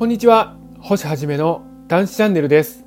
[0.00, 0.56] こんにちは。
[0.78, 2.86] 星はじめの男子チャンネルです。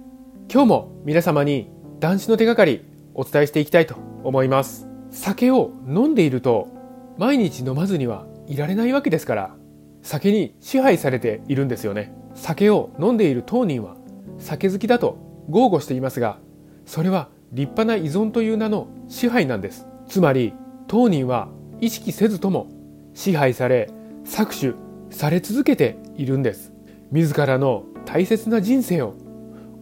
[0.52, 4.88] 今日も皆様に男子の手がかりお伝えしていきたいと思います。
[5.12, 6.70] 酒を飲んでいると
[7.20, 9.56] 毎日飲まずにはいられないわけですから
[10.02, 12.16] 酒に支配されているんですよね。
[12.34, 13.96] 酒を飲んでいる当人は
[14.40, 15.20] 酒好きだと
[15.50, 16.40] 豪語していますが
[16.88, 19.86] それは立派な依存という名の支配なんです。
[20.08, 20.56] つまり
[20.88, 21.50] 当人は
[21.80, 22.72] 意識せずとも
[23.14, 23.92] 支配され
[24.26, 24.76] 搾取
[25.16, 26.73] され続けているんです。
[27.14, 29.14] 自らの大切な人生を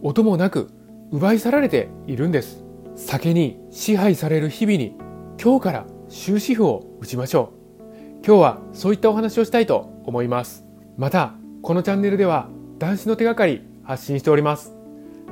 [0.02, 0.68] 音もなく
[1.10, 2.62] 奪い去られているんです。
[2.94, 4.94] 酒に支配される日々に
[5.42, 7.92] 今日から終止符を打ちましょう。
[8.24, 10.66] 今日はそういったお話をしたいと思います。
[10.98, 11.32] また
[11.62, 14.74] このチャンネルでは男子の手がかり発信しております。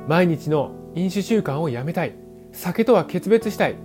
[0.07, 2.15] 毎日の飲酒習慣をやめたい。
[2.51, 3.75] 酒とは決別したい。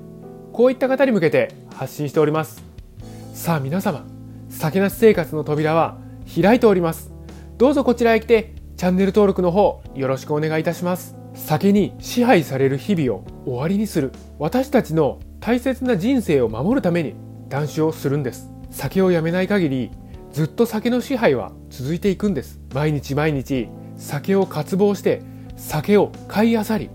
[0.55, 2.65] こういった方に向けて発信しております。
[3.35, 4.07] さあ皆様
[4.49, 5.99] 酒なし生活の扉は
[6.41, 7.16] 開いております。
[7.59, 11.17] どうぞこちらへ来てチャンネル登録の方よろしくお願いいたします。
[11.33, 14.13] 酒に支配される日々を終わりにする。
[14.39, 17.15] 私たちの大切な人生を守るために
[17.49, 18.51] 断酒をするんです。
[18.71, 19.91] 酒をやめない限り
[20.35, 22.61] ずっと酒の支配は続いていくんです。
[22.75, 25.23] 毎日毎日酒を渇望して
[25.57, 26.91] 酒を買いあさり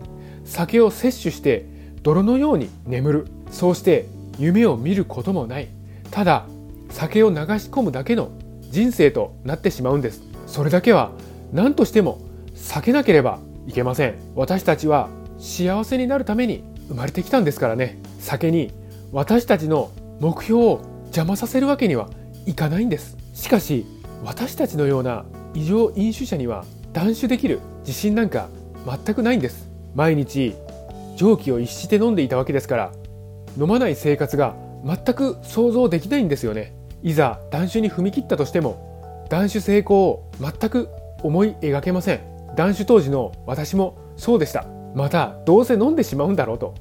[0.46, 1.66] 酒を摂取して
[2.04, 3.28] 泥のように眠る。
[3.50, 4.06] そうして
[4.38, 5.70] 夢を見ることもない。
[6.12, 6.46] ただ
[6.92, 8.30] 酒を流し込むだけの
[8.70, 10.30] 人生となってしまうんです。
[10.52, 11.12] それだけは
[11.54, 12.20] 何としても
[12.56, 14.16] 避けなければいけません。
[14.36, 15.08] 私たちは
[15.40, 17.98] 幸せになるために生まれてきたんですからね。
[18.20, 18.74] 酒に
[19.14, 22.10] 私たちの目標を邪魔させるわけには
[22.46, 23.16] いかないんです。
[23.34, 23.86] しかし
[24.26, 28.50] 私たちのような異常飲酒者には断酒できる自信なんか
[28.86, 29.70] 全くないんです。
[29.96, 30.54] 毎日
[31.16, 32.92] 蒸気を逸して飲んでいたわけですから
[33.58, 36.76] 飲まない生活が全く想像できないんですよね。
[37.04, 38.91] いざ断酒に踏み切ったとしても
[39.32, 40.90] 断酒成功を全く
[41.24, 42.20] 思い描けません。
[42.58, 44.66] 断酒当時の私もそうでした。
[44.94, 46.76] またどうせ飲んでしまうんだろうと。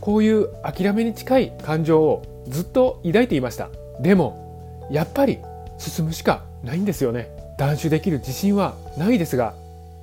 [0.00, 3.68] こういう諦めに近い感情をずっと抱いていました。
[4.00, 5.40] でもやっぱり
[5.76, 7.28] 進むしかないんですよね。
[7.58, 9.52] 断酒できる自信はないですが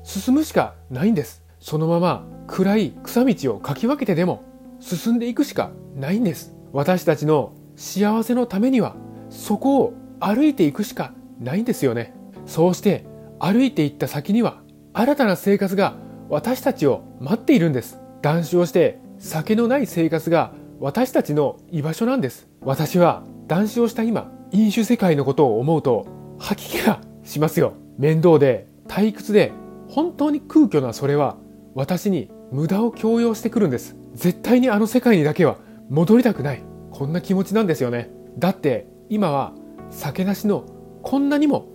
[0.04, 1.42] 進むしかないんです。
[1.60, 4.44] そのまま暗い草道をかき分けてでも
[4.80, 6.54] 進んでいくしかないんです。
[6.74, 8.96] 私たちの幸せのためには
[9.32, 12.14] そこを歩いていくしかないんですよね。
[12.46, 13.06] そうして
[13.40, 14.62] 歩いていった先には
[14.94, 15.96] 新たな生活が
[16.30, 18.00] 私たちを待っているんです。
[18.22, 22.48] 断酒をして酒のない生活が私たちの居場所なんです。
[22.62, 26.08] 私は断酒をした今飲酒世界のことを思うと
[26.40, 27.74] 吐き気がしますよ。
[27.98, 29.52] 面倒で退屈で
[29.90, 31.38] 本当に空虚なそれは
[31.74, 33.96] 私に無駄を強要してくるんです。
[34.14, 35.58] 絶対にあの世界にだけは
[35.90, 36.62] 戻りたくない。
[36.92, 38.10] こんな気持ちなんですよね。
[38.38, 39.54] だって今は
[39.90, 40.66] 酒なしの
[41.08, 41.70] こんなにも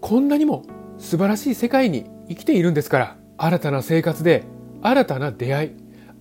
[0.00, 0.62] こんなにも
[0.98, 4.44] 素晴らしい世界に生きているんですから新たな生活で
[4.80, 5.70] 新たな出会い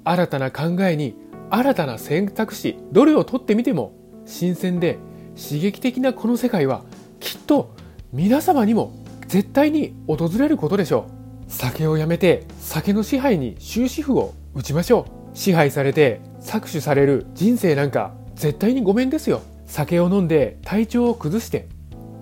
[0.03, 1.16] 新たな考えに
[1.51, 3.93] 新たな選択肢どれをとってみても
[4.25, 4.97] 新鮮で
[5.39, 6.81] 刺激的なこの世界は
[7.19, 7.75] きっと
[8.11, 8.95] 皆様にも
[9.27, 11.05] 絶対に訪れることでしょ
[11.47, 11.51] う。
[11.51, 15.38] 酒をやめて酒の支配に終止符を打ちましょう。
[15.38, 19.43] 支配されて搾取される人生なんか絶対にごめんですよ。
[19.67, 21.67] 酒を飲んで体調を崩して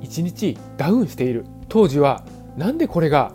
[0.01, 2.25] 一日ダウンしている当時は
[2.57, 3.31] なんでこれが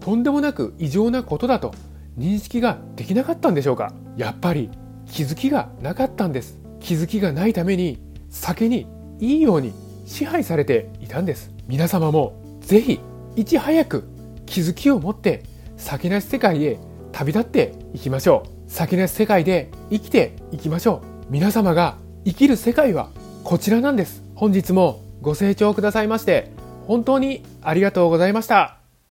[0.00, 1.74] とんでもなく異常なことだと
[2.18, 3.92] 認識ができなかったんでしょうか？
[4.16, 4.70] やっぱり
[5.06, 6.58] 気づきがなかったんです。
[6.78, 7.98] 気づきがないために
[8.28, 8.86] 酒に
[9.18, 9.72] いいように
[10.06, 11.50] 支配されていたんです。
[11.66, 13.00] 皆様もぜひ
[13.36, 14.04] いち早く
[14.46, 15.42] 気づきを持って
[15.76, 16.78] 酒なし世界へ
[17.10, 18.70] 旅立っていきましょう。
[18.70, 21.32] 酒なし世界で生きていきましょう。
[21.32, 23.10] 皆様が生きる世界は
[23.42, 24.22] こちらなんです。
[24.34, 26.50] 本日もご清聴くださいまして
[26.86, 28.83] 本当にありがとうございました。